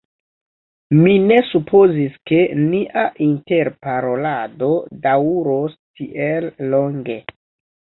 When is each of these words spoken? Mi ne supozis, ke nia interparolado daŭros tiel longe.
Mi 1.01 1.11
ne 1.31 1.35
supozis, 1.49 2.15
ke 2.31 2.39
nia 2.63 3.05
interparolado 3.27 4.73
daŭros 5.07 5.79
tiel 6.03 6.51
longe. 6.75 7.23